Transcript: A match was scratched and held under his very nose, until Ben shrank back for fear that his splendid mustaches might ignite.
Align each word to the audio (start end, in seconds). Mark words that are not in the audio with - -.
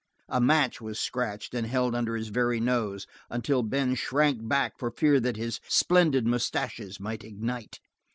A 0.29 0.41
match 0.41 0.81
was 0.81 0.99
scratched 0.99 1.53
and 1.53 1.67
held 1.67 1.93
under 1.93 2.15
his 2.15 2.29
very 2.29 2.59
nose, 2.59 3.05
until 3.29 3.61
Ben 3.61 3.93
shrank 3.93 4.39
back 4.49 4.79
for 4.79 4.89
fear 4.89 5.19
that 5.19 5.37
his 5.37 5.59
splendid 5.67 6.25
mustaches 6.25 6.99
might 6.99 7.23
ignite. 7.23 7.79